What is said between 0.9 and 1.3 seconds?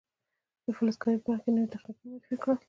کارۍ په